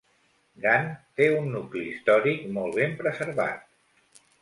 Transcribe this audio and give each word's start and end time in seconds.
Gant 0.63 0.89
té 1.21 1.27
un 1.41 1.53
nucli 1.57 1.85
històric 1.91 2.43
molt 2.59 2.83
ben 2.83 2.99
preservat. 3.05 4.23